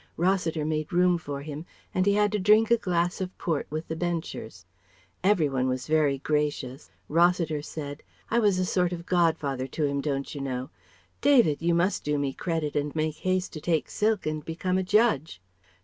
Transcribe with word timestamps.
Rossiter 0.17 0.65
made 0.65 0.91
room 0.91 1.19
for 1.19 1.43
him, 1.43 1.63
and 1.93 2.07
he 2.07 2.13
had 2.15 2.31
to 2.31 2.39
drink 2.39 2.71
a 2.71 2.77
glass 2.77 3.21
of 3.21 3.37
port 3.37 3.67
with 3.69 3.87
the 3.87 3.95
Benchers. 3.95 4.65
Every 5.23 5.47
one 5.47 5.67
was 5.67 5.85
very 5.85 6.17
gracious. 6.17 6.89
Rossiter 7.07 7.61
said: 7.61 8.01
"I 8.31 8.39
was 8.39 8.57
a 8.57 8.65
sort 8.65 8.93
of 8.93 9.05
godfather 9.05 9.67
to 9.67 9.85
him, 9.85 10.01
don't 10.01 10.33
you 10.33 10.41
know. 10.41 10.71
David! 11.21 11.61
you 11.61 11.75
must 11.75 12.03
do 12.03 12.17
me 12.17 12.33
credit 12.33 12.75
and 12.75 12.95
make 12.95 13.17
haste 13.17 13.53
to 13.53 13.61
take 13.61 13.91
silk 13.91 14.25
and 14.25 14.43
become 14.43 14.79
a 14.79 14.83
Judge." 14.83 15.39